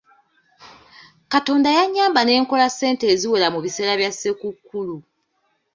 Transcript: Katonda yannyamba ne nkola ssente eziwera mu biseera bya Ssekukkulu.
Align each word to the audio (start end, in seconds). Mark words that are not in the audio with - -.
Katonda 1.33 1.69
yannyamba 1.77 2.21
ne 2.23 2.33
nkola 2.43 2.67
ssente 2.71 3.03
eziwera 3.13 3.47
mu 3.53 3.59
biseera 3.65 3.93
bya 3.99 4.11
Ssekukkulu. 4.13 4.95